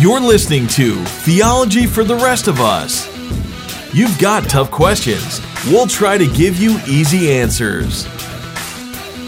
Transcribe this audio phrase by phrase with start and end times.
[0.00, 3.08] You're listening to Theology for the Rest of Us.
[3.92, 5.40] You've got tough questions.
[5.66, 8.06] We'll try to give you easy answers.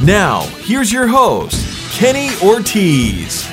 [0.01, 3.50] Now, here's your host, Kenny Ortiz.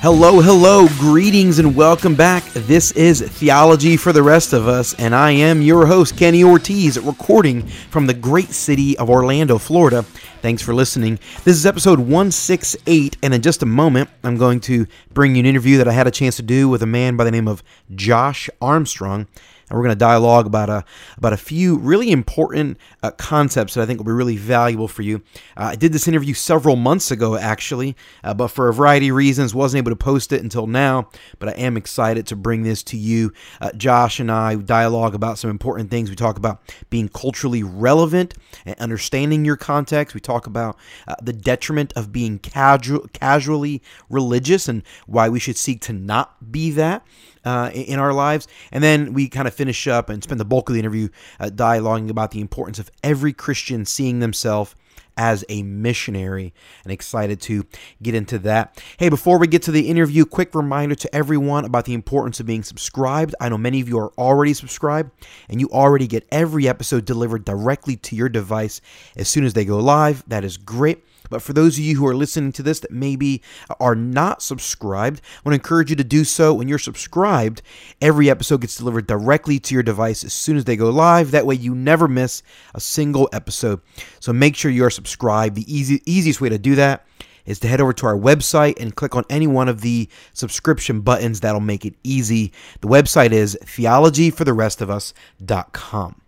[0.00, 2.44] Hello, hello, greetings, and welcome back.
[2.52, 7.00] This is Theology for the Rest of Us, and I am your host, Kenny Ortiz,
[7.00, 10.04] recording from the great city of Orlando, Florida.
[10.40, 11.18] Thanks for listening.
[11.42, 15.46] This is episode 168, and in just a moment, I'm going to bring you an
[15.46, 17.64] interview that I had a chance to do with a man by the name of
[17.92, 19.26] Josh Armstrong
[19.68, 20.84] and we're going to dialogue about a
[21.16, 25.02] about a few really important uh, concepts that I think will be really valuable for
[25.02, 25.22] you.
[25.56, 29.16] Uh, I did this interview several months ago, actually, uh, but for a variety of
[29.16, 31.08] reasons, wasn't able to post it until now.
[31.38, 33.32] But I am excited to bring this to you.
[33.60, 36.10] Uh, Josh and I dialogue about some important things.
[36.10, 40.14] We talk about being culturally relevant and understanding your context.
[40.14, 40.76] We talk about
[41.06, 46.50] uh, the detriment of being casual, casually religious and why we should seek to not
[46.50, 47.04] be that
[47.48, 48.46] uh, in our lives.
[48.70, 51.08] And then we kind of finish up and spend the bulk of the interview
[51.40, 54.74] uh, dialoguing about the importance of every Christian seeing themselves
[55.18, 57.66] as a missionary and excited to
[58.00, 58.82] get into that.
[58.96, 62.46] Hey, before we get to the interview, quick reminder to everyone about the importance of
[62.46, 63.34] being subscribed.
[63.40, 65.10] I know many of you are already subscribed
[65.48, 68.80] and you already get every episode delivered directly to your device
[69.16, 70.24] as soon as they go live.
[70.28, 71.04] That is great.
[71.30, 73.42] But for those of you who are listening to this that maybe
[73.80, 76.54] are not subscribed, I want to encourage you to do so.
[76.54, 77.62] When you're subscribed,
[78.00, 81.30] every episode gets delivered directly to your device as soon as they go live.
[81.30, 82.42] That way you never miss
[82.74, 83.80] a single episode.
[84.20, 85.07] So make sure you are subscribed.
[85.54, 87.06] The easy, easiest way to do that
[87.46, 91.00] is to head over to our website and click on any one of the subscription
[91.00, 91.40] buttons.
[91.40, 92.52] That'll make it easy.
[92.80, 96.20] The website is theologyfortherestofus.com.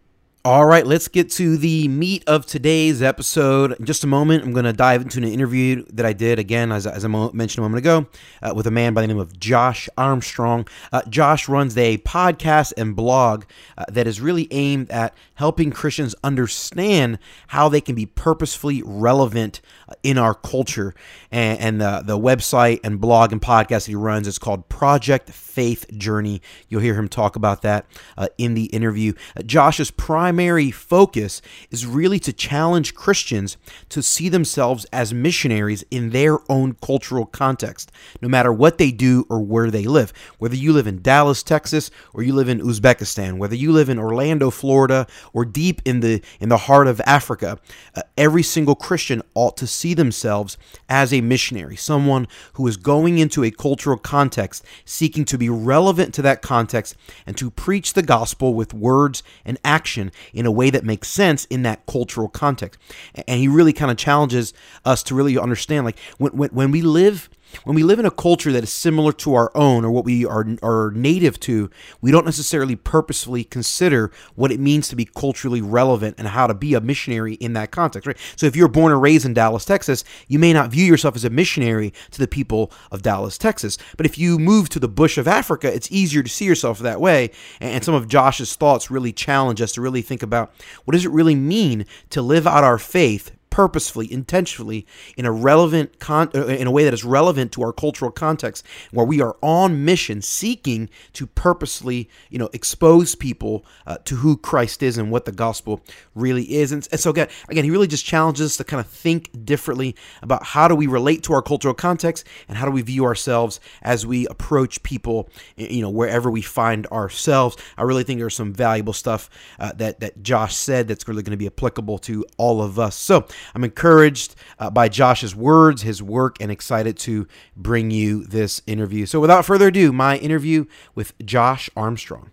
[0.43, 3.73] All right, let's get to the meat of today's episode.
[3.79, 6.73] In just a moment, I'm going to dive into an interview that I did, again,
[6.73, 8.07] as, as I mentioned a moment ago,
[8.41, 10.67] uh, with a man by the name of Josh Armstrong.
[10.93, 13.45] Uh, Josh runs a podcast and blog
[13.77, 17.19] uh, that is really aimed at helping Christians understand
[17.49, 19.61] how they can be purposefully relevant
[20.03, 20.95] in our culture.
[21.31, 25.31] And, and the, the website and blog and podcast that he runs is called Project
[25.31, 26.41] Faith Journey.
[26.69, 27.87] You'll hear him talk about that
[28.17, 29.13] uh, in the interview.
[29.37, 33.57] Uh, Josh's primary focus is really to challenge Christians
[33.89, 39.27] to see themselves as missionaries in their own cultural context, no matter what they do
[39.29, 40.13] or where they live.
[40.39, 43.99] Whether you live in Dallas, Texas, or you live in Uzbekistan, whether you live in
[43.99, 47.59] Orlando, Florida, or deep in the in the heart of Africa,
[47.95, 50.59] uh, every single Christian ought to see themselves
[50.89, 56.15] as a missionary, someone who is going into a cultural context, seeking to be relevant
[56.15, 56.95] to that context
[57.27, 61.47] and to preach the gospel with words and action in a way that makes sense
[61.47, 62.81] in that cultural context.
[63.27, 64.53] And he really kind of challenges
[64.85, 67.31] us to really understand like when, when, when we live
[67.65, 70.25] when we live in a culture that is similar to our own or what we
[70.25, 75.61] are, are native to, we don't necessarily purposefully consider what it means to be culturally
[75.61, 78.17] relevant and how to be a missionary in that context, right?
[78.37, 81.25] So if you're born and raised in Dallas, Texas, you may not view yourself as
[81.25, 83.79] a missionary to the people of Dallas, Texas.
[83.97, 87.01] But if you move to the bush of Africa, it's easier to see yourself that
[87.01, 87.31] way.
[87.61, 90.53] And some of Josh's thoughts really challenge us to really think about
[90.85, 95.99] what does it really mean to live out our faith purposefully, intentionally, in a relevant
[95.99, 99.37] con- uh, in a way that is relevant to our cultural context, where we are
[99.43, 105.11] on mission, seeking to purposely, you know, expose people uh, to who Christ is and
[105.11, 105.81] what the gospel
[106.15, 106.73] really is.
[106.73, 109.97] And, and so again, again, he really just challenges us to kind of think differently
[110.23, 113.61] about how do we relate to our cultural context and how do we view ourselves
[113.83, 117.57] as we approach people, you know, wherever we find ourselves.
[117.77, 119.29] I really think there's some valuable stuff
[119.59, 122.97] uh, that that Josh said that's really going to be applicable to all of us.
[122.97, 128.63] So I'm encouraged uh, by Josh's words, his work, and excited to bring you this
[128.67, 129.07] interview.
[129.07, 132.31] So, without further ado, my interview with Josh Armstrong.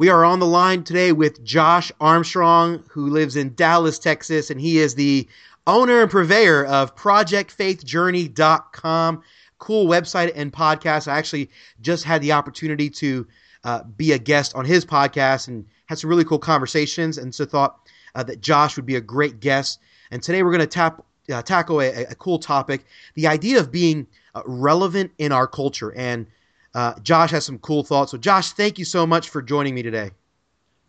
[0.00, 4.58] We are on the line today with Josh Armstrong, who lives in Dallas, Texas, and
[4.58, 5.28] he is the
[5.66, 9.22] owner and purveyor of ProjectFaithJourney.com.
[9.58, 11.06] Cool website and podcast.
[11.06, 11.50] I actually
[11.82, 13.26] just had the opportunity to
[13.64, 17.44] uh, be a guest on his podcast and had some really cool conversations, and so
[17.44, 17.78] thought
[18.14, 19.80] uh, that Josh would be a great guest.
[20.10, 22.84] And today we're going to tap uh, tackle a, a, cool topic:
[23.14, 25.92] the idea of being uh, relevant in our culture.
[25.94, 26.26] And
[26.74, 28.12] uh, Josh has some cool thoughts.
[28.12, 30.10] So, Josh, thank you so much for joining me today.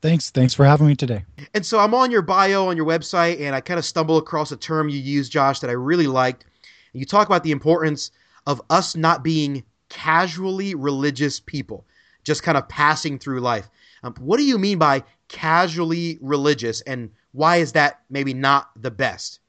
[0.01, 0.31] Thanks.
[0.31, 1.23] Thanks for having me today.
[1.53, 4.51] And so I'm on your bio on your website, and I kind of stumbled across
[4.51, 6.45] a term you use, Josh, that I really liked.
[6.93, 8.11] You talk about the importance
[8.47, 11.85] of us not being casually religious people,
[12.23, 13.69] just kind of passing through life.
[14.03, 18.91] Um, what do you mean by casually religious, and why is that maybe not the
[18.91, 19.40] best?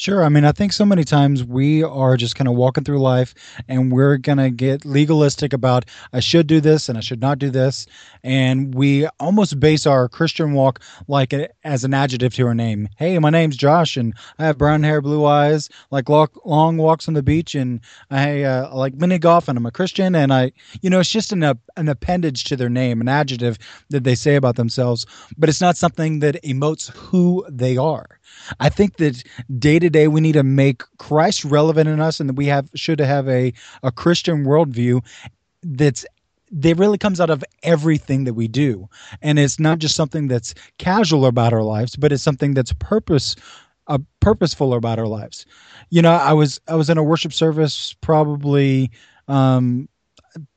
[0.00, 0.22] Sure.
[0.22, 3.34] I mean, I think so many times we are just kind of walking through life
[3.66, 7.40] and we're going to get legalistic about, I should do this and I should not
[7.40, 7.84] do this.
[8.22, 12.88] And we almost base our Christian walk like a, as an adjective to our name.
[12.96, 17.14] Hey, my name's Josh and I have brown hair, blue eyes, like long, walks on
[17.14, 20.14] the beach and I uh, like mini golf and I'm a Christian.
[20.14, 23.58] And I, you know, it's just an, an appendage to their name, an adjective
[23.90, 25.06] that they say about themselves,
[25.36, 28.17] but it's not something that emotes who they are.
[28.60, 29.22] I think that
[29.58, 32.68] day to day we need to make Christ relevant in us, and that we have
[32.74, 33.52] should have a
[33.82, 35.04] a Christian worldview
[35.62, 36.04] that's
[36.50, 38.88] that really comes out of everything that we do,
[39.22, 43.36] and it's not just something that's casual about our lives, but it's something that's purpose
[43.88, 45.46] uh, purposeful about our lives.
[45.90, 48.90] You know, I was I was in a worship service probably
[49.26, 49.88] um,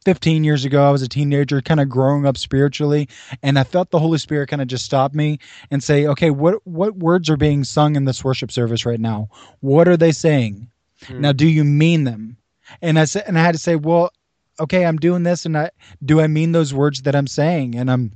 [0.06, 3.08] 15 years ago, I was a teenager, kind of growing up spiritually,
[3.44, 5.40] and I felt the Holy Spirit kind of just stop me
[5.70, 9.30] and say, "Okay, what what words are being sung in this worship service right now?
[9.60, 10.70] What are they saying?
[11.04, 11.22] Hmm.
[11.22, 12.38] Now, do you mean them?"
[12.82, 14.12] And I said, and I had to say, "Well,
[14.60, 15.72] okay, I'm doing this, and I
[16.04, 18.12] do I mean those words that I'm saying?" And I'm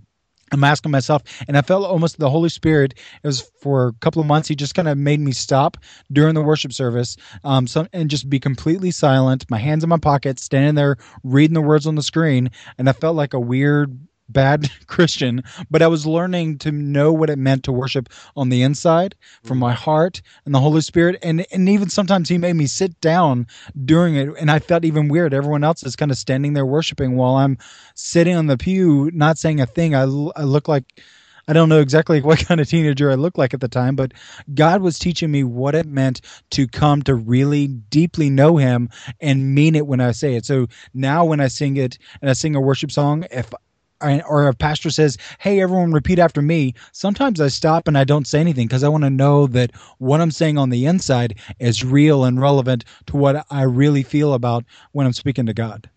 [0.56, 2.94] I'm asking myself, and I felt almost the Holy Spirit.
[3.24, 4.48] It was for a couple of months.
[4.48, 5.78] He just kind of made me stop
[6.12, 9.46] during the worship service, um, and just be completely silent.
[9.50, 12.94] My hands in my pockets, standing there reading the words on the screen, and I
[12.94, 14.00] felt like a weird
[14.30, 18.62] bad Christian, but I was learning to know what it meant to worship on the
[18.64, 19.78] inside from my mm.
[19.78, 21.20] heart and the Holy Spirit.
[21.22, 23.48] And, and even sometimes he made me sit down
[23.86, 24.30] during it.
[24.40, 25.34] And I felt even weird.
[25.34, 27.58] Everyone else is kind of standing there worshiping while I'm
[27.96, 29.96] sitting on the pew, not saying a thing.
[29.96, 31.02] I, I look like,
[31.48, 34.14] I don't know exactly what kind of teenager I looked like at the time, but
[34.54, 36.22] God was teaching me what it meant
[36.52, 38.90] to come to really deeply know Him
[39.22, 40.46] and mean it when I say it.
[40.46, 43.54] So now when I sing it and I sing a worship song, if
[44.02, 46.74] or a pastor says, Hey, everyone, repeat after me.
[46.92, 50.22] Sometimes I stop and I don't say anything because I want to know that what
[50.22, 54.66] I'm saying on the inside is real and relevant to what I really feel about
[54.92, 55.90] when I'm speaking to God.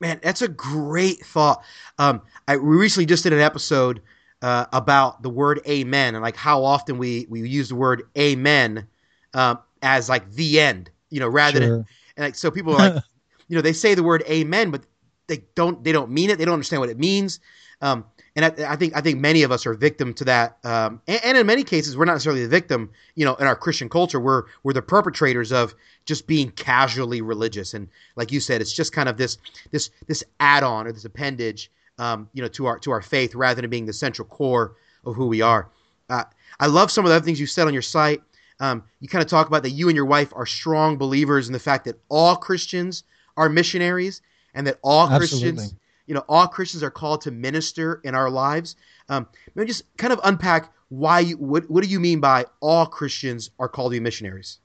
[0.00, 1.62] Man, that's a great thought.
[1.98, 4.00] Um, I, we recently just did an episode
[4.40, 8.86] uh, about the word amen and like how often we, we use the word amen
[9.34, 11.68] um, as like the end, you know, rather sure.
[11.68, 11.86] than,
[12.16, 13.02] and like, so people are like,
[13.48, 14.82] you know, they say the word amen, but
[15.30, 16.38] they don't they don't mean it.
[16.38, 17.40] They don't understand what it means.
[17.80, 18.04] Um,
[18.36, 20.58] and I, I, think I think many of us are victim to that.
[20.64, 22.90] Um, and, and, in many cases, we're not necessarily the victim.
[23.14, 25.74] You know, in our Christian culture, we're we're the perpetrators of
[26.04, 27.72] just being casually religious.
[27.74, 29.38] And like you said, it's just kind of this
[29.70, 33.60] this this add-on or this appendage, um, you know, to our to our faith rather
[33.60, 34.74] than being the central core
[35.04, 35.68] of who we are.
[36.08, 36.24] Uh,
[36.58, 38.20] I love some of the other things you said on your site.
[38.58, 41.54] Um, you kind of talk about that you and your wife are strong believers in
[41.54, 43.04] the fact that all Christians
[43.36, 44.20] are missionaries
[44.54, 45.52] and that all Absolutely.
[45.52, 45.74] Christians,
[46.06, 48.76] you know, all Christians are called to minister in our lives.
[49.08, 52.86] Um, maybe just kind of unpack why you, what, what do you mean by all
[52.86, 54.58] Christians are called to be missionaries?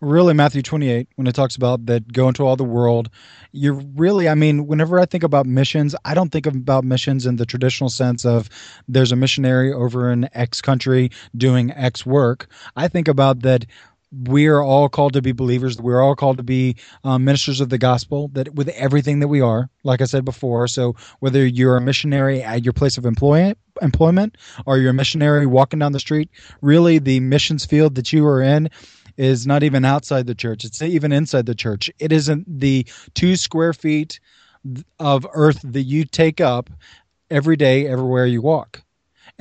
[0.00, 3.08] Really, Matthew 28, when it talks about that go into all the world,
[3.52, 7.36] you're really, I mean, whenever I think about missions, I don't think about missions in
[7.36, 8.50] the traditional sense of
[8.88, 12.48] there's a missionary over in X country doing X work.
[12.76, 13.64] I think about that
[14.12, 15.80] we are all called to be believers.
[15.80, 18.28] We're all called to be um, ministers of the gospel.
[18.28, 20.68] That with everything that we are, like I said before.
[20.68, 25.46] So whether you're a missionary at your place of employment, employment, or you're a missionary
[25.46, 28.68] walking down the street, really the missions field that you are in
[29.16, 30.64] is not even outside the church.
[30.64, 31.90] It's even inside the church.
[31.98, 34.20] It isn't the two square feet
[34.98, 36.70] of earth that you take up
[37.30, 38.81] every day, everywhere you walk.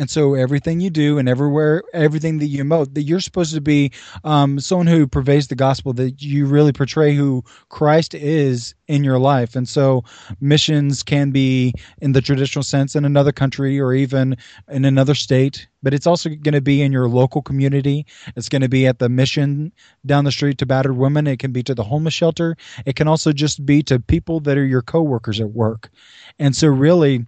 [0.02, 3.62] And so everything you do and everywhere, everything that you emote, that you're supposed to
[3.62, 3.92] be
[4.24, 9.20] um, someone who pervades the gospel, that you really portray who Christ is in your
[9.20, 9.56] life.
[9.56, 10.04] And so
[10.40, 14.38] missions can be in the traditional sense in another country or even
[14.72, 18.08] in another state, but it's also going to be in your local community.
[18.36, 19.72] It's going to be at the mission
[20.04, 21.28] down the street to battered women.
[21.28, 22.58] It can be to the homeless shelter.
[22.88, 25.92] It can also just be to people that are your coworkers at work.
[26.40, 27.28] And so really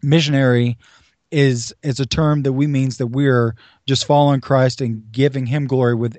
[0.00, 0.78] missionary
[1.34, 5.66] is is a term that we means that we're just following Christ and giving him
[5.66, 6.16] glory with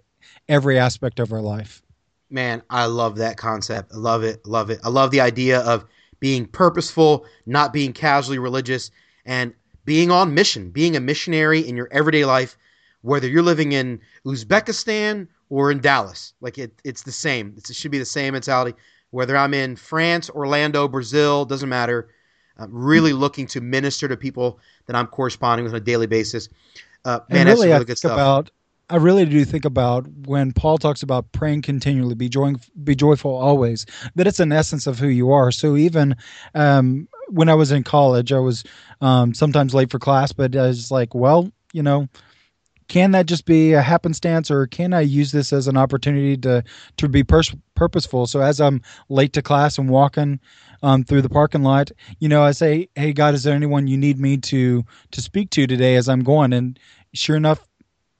[0.49, 1.81] every aspect of our life.
[2.29, 3.93] Man, I love that concept.
[3.93, 4.45] I love it.
[4.45, 4.81] Love it.
[4.83, 5.85] I love the idea of
[6.19, 8.91] being purposeful, not being casually religious,
[9.25, 9.53] and
[9.85, 12.57] being on mission, being a missionary in your everyday life,
[13.01, 16.33] whether you're living in Uzbekistan or in Dallas.
[16.41, 17.53] Like it, it's the same.
[17.55, 18.77] It's, it should be the same mentality.
[19.11, 22.09] Whether I'm in France, Orlando, Brazil, doesn't matter.
[22.57, 26.49] I'm really looking to minister to people that I'm corresponding with on a daily basis.
[27.03, 28.13] Uh, man, really, really good stuff.
[28.13, 28.51] About,
[28.89, 33.35] I really do think about when Paul talks about praying continually, be joy, be joyful
[33.35, 33.85] always.
[34.15, 35.51] That it's an essence of who you are.
[35.51, 36.15] So even
[36.53, 38.63] um, when I was in college, I was
[39.01, 42.07] um, sometimes late for class, but I was like, well, you know,
[42.87, 46.63] can that just be a happenstance or can I use this as an opportunity to
[46.97, 48.27] to be pers- purposeful?
[48.27, 50.39] So as I'm late to class and walking
[50.85, 53.97] um, through the parking lot, you know, I say, "Hey God, is there anyone you
[53.97, 56.79] need me to to speak to today as I'm going?" And
[57.13, 57.67] sure enough,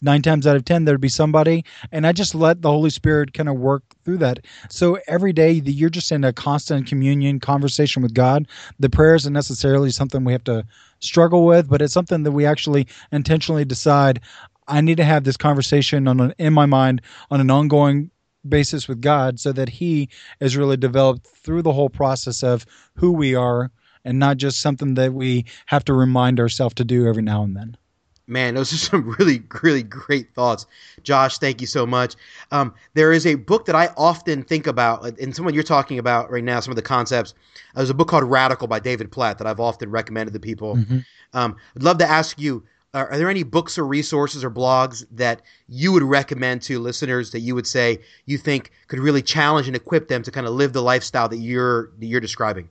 [0.01, 1.63] nine times out of ten there'd be somebody.
[1.91, 4.39] And i just let the holy spirit kind of work through that.
[4.69, 8.47] So every day you're just in a constant communion conversation with god.
[8.79, 10.65] The prayer isn't necessarily something we have to
[10.99, 14.21] struggle with but it's something that we actually intentionally decide
[14.67, 18.09] I need to have this conversation on an, in my mind on an ongoing
[18.47, 20.09] basis with God so that he
[20.39, 23.71] is really developed through the whole process of who we are
[24.03, 27.55] and not just something that we have to remind ourselves to do every now and
[27.55, 27.75] then.
[28.27, 30.65] Man, those are some really, really great thoughts.
[31.03, 32.15] Josh, thank you so much.
[32.51, 36.31] Um, there is a book that I often think about, and someone you're talking about
[36.31, 37.33] right now, some of the concepts.
[37.75, 40.75] There's a book called Radical by David Platt that I've often recommended to people.
[40.75, 40.99] Mm-hmm.
[41.33, 42.63] Um, I'd love to ask you
[42.95, 47.31] are, are there any books or resources or blogs that you would recommend to listeners
[47.31, 50.53] that you would say you think could really challenge and equip them to kind of
[50.53, 52.69] live the lifestyle that you're that you're describing?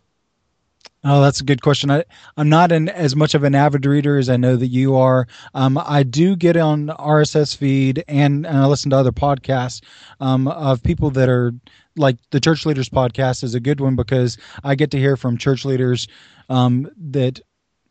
[1.07, 1.91] Oh, that's a good question.
[1.91, 2.05] I,
[2.39, 5.27] I'm not an, as much of an avid reader as I know that you are.
[5.53, 9.83] Um, I do get on RSS feed and, and I listen to other podcasts
[10.21, 11.53] um, of people that are
[11.97, 15.37] like the Church Leaders podcast is a good one because I get to hear from
[15.37, 16.09] church leaders
[16.49, 17.41] um, that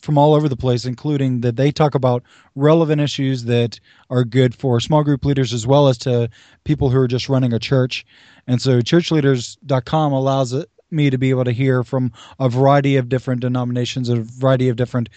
[0.03, 2.23] from all over the place, including that they talk about
[2.55, 3.79] relevant issues that
[4.09, 6.29] are good for small group leaders as well as to
[6.65, 8.05] people who are just running a church.
[8.45, 10.53] And so churchleaders.com allows
[10.91, 14.75] me to be able to hear from a variety of different denominations, a variety of
[14.75, 15.07] different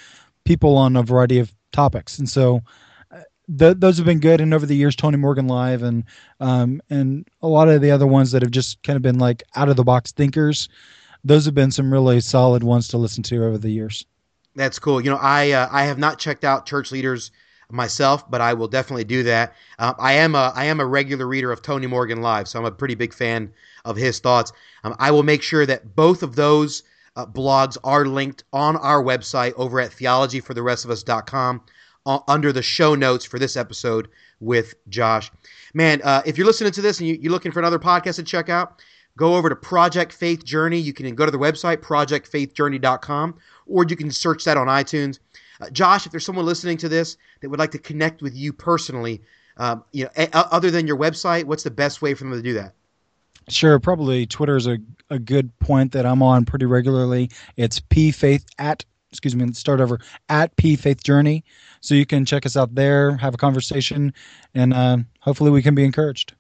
[0.45, 2.21] people on a variety of topics.
[2.21, 2.62] And so
[3.11, 4.40] uh, those have been good.
[4.40, 6.05] And over the years, Tony Morgan Live and
[6.38, 9.43] um, and a lot of the other ones that have just kind of been like
[9.57, 10.69] out of the box thinkers,
[11.25, 14.07] those have been some really solid ones to listen to over the years.
[14.57, 15.01] That's cool.
[15.01, 17.31] You know, I uh, I have not checked out church leaders
[17.71, 19.55] myself, but I will definitely do that.
[19.79, 22.65] Uh, I am a I am a regular reader of Tony Morgan Live, so I'm
[22.65, 23.53] a pretty big fan
[23.85, 24.53] of his thoughts.
[24.83, 26.83] Um, I will make sure that both of those
[27.17, 31.63] uh, blogs are linked on our website over at theologyfortherestofus.com
[32.07, 34.09] uh, under the show notes for this episode
[34.41, 35.31] with Josh.
[35.75, 38.23] Man, uh, if you're listening to this and you, are looking for another podcast to
[38.23, 38.83] check out,
[39.17, 40.79] go over to Project Faith Journey.
[40.79, 43.35] You can go to the website, projectfaithjourney.com,
[43.67, 45.19] or you can search that on iTunes.
[45.61, 48.53] Uh, Josh, if there's someone listening to this that would like to connect with you
[48.53, 49.23] personally,
[49.57, 52.43] um, you know, a- other than your website, what's the best way for them to
[52.43, 52.75] do that?
[53.49, 57.31] Sure, probably Twitter is a, a good point that I'm on pretty regularly.
[57.57, 61.45] It's p faith at excuse me, start over at p faith journey,
[61.81, 64.13] so you can check us out there, have a conversation,
[64.55, 66.35] and uh, hopefully we can be encouraged.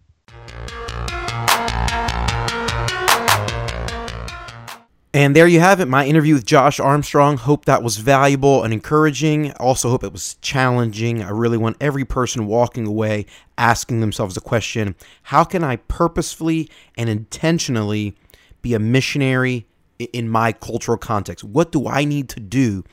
[5.16, 7.38] And there you have it, my interview with Josh Armstrong.
[7.38, 9.50] Hope that was valuable and encouraging.
[9.52, 11.22] Also, hope it was challenging.
[11.22, 13.24] I really want every person walking away
[13.56, 16.68] asking themselves the question how can I purposefully
[16.98, 18.14] and intentionally
[18.60, 19.66] be a missionary
[19.98, 21.44] in my cultural context?
[21.44, 22.84] What do I need to do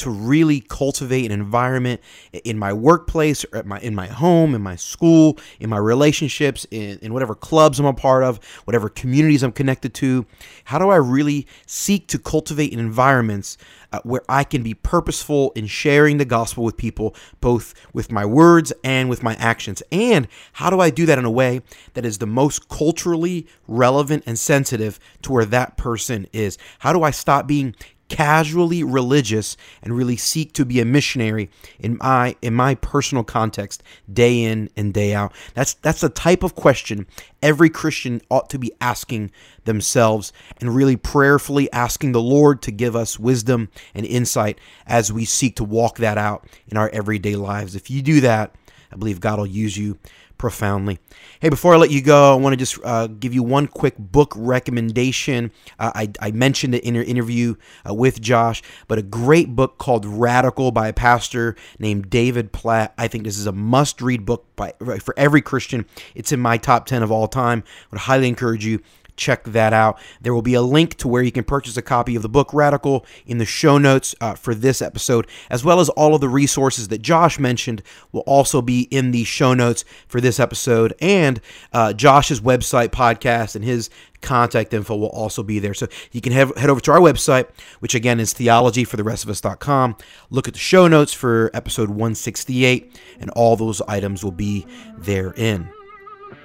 [0.00, 2.00] to really cultivate an environment
[2.44, 6.66] in my workplace, or at my in my home, in my school, in my relationships,
[6.70, 10.26] in, in whatever clubs I'm a part of, whatever communities I'm connected to.
[10.64, 13.56] How do I really seek to cultivate environments
[13.92, 18.24] uh, where I can be purposeful in sharing the gospel with people, both with my
[18.24, 19.82] words and with my actions?
[19.92, 21.62] And how do I do that in a way
[21.94, 26.58] that is the most culturally relevant and sensitive to where that person is?
[26.80, 27.74] How do I stop being
[28.10, 31.48] casually religious and really seek to be a missionary
[31.78, 35.32] in my in my personal context day in and day out.
[35.54, 37.06] That's that's the type of question
[37.42, 39.30] every christian ought to be asking
[39.64, 45.24] themselves and really prayerfully asking the lord to give us wisdom and insight as we
[45.24, 47.74] seek to walk that out in our everyday lives.
[47.74, 48.54] If you do that
[48.92, 49.96] i believe god will use you
[50.40, 50.98] profoundly.
[51.40, 53.98] Hey, before I let you go, I want to just uh, give you one quick
[53.98, 55.52] book recommendation.
[55.78, 57.56] Uh, I, I, mentioned it in your interview
[57.86, 62.94] uh, with Josh, but a great book called Radical by a pastor named David Platt.
[62.96, 65.84] I think this is a must read book by, for every Christian.
[66.14, 67.62] It's in my top 10 of all time.
[67.66, 68.80] I would highly encourage you
[69.20, 70.00] check that out.
[70.20, 72.52] There will be a link to where you can purchase a copy of the book
[72.52, 76.28] Radical in the show notes uh, for this episode, as well as all of the
[76.28, 80.94] resources that Josh mentioned will also be in the show notes for this episode.
[81.00, 81.40] And
[81.72, 83.90] uh, Josh's website, podcast, and his
[84.22, 85.74] contact info will also be there.
[85.74, 87.48] So you can head, head over to our website,
[87.80, 89.96] which again is theologyfortherestofus.com.
[90.30, 94.66] Look at the show notes for episode 168, and all those items will be
[94.98, 95.70] therein.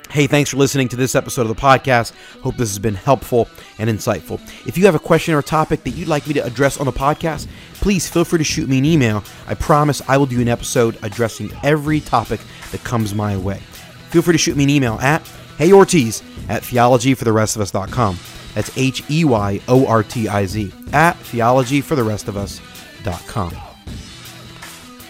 [0.09, 2.13] Hey, thanks for listening to this episode of the podcast.
[2.41, 4.39] Hope this has been helpful and insightful.
[4.65, 6.93] If you have a question or topic that you'd like me to address on the
[6.93, 9.23] podcast, please feel free to shoot me an email.
[9.47, 12.39] I promise I will do an episode addressing every topic
[12.71, 13.57] that comes my way.
[14.09, 15.21] Feel free to shoot me an email at
[15.57, 18.17] heyortiz at theologyfortherestofus.com.
[18.53, 23.74] That's H E Y O R T I Z at theologyfortherestofus.com.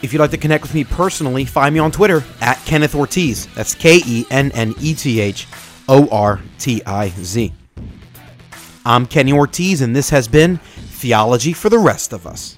[0.06, 3.48] If you'd like to connect with me personally, find me on Twitter at Kenneth Ortiz.
[3.56, 5.48] That's K E N N E T H
[5.90, 7.52] O R T I Z.
[8.86, 12.56] I'm Kenny Ortiz, and this has been Theology for the Rest of Us.